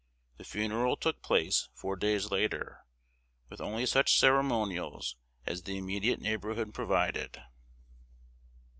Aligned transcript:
The 0.37 0.43
funeral 0.43 0.97
took 0.97 1.21
place 1.21 1.69
four 1.75 1.95
days 1.95 2.31
later, 2.31 2.79
with 3.49 3.61
only 3.61 3.85
such 3.85 4.17
ceremonials 4.17 5.15
as 5.45 5.61
the 5.61 5.77
immediate 5.77 6.19
neighborhood 6.19 6.73
provided. 6.73 7.39